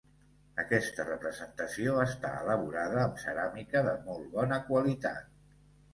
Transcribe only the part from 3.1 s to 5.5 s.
ceràmica de molt bona qualitat.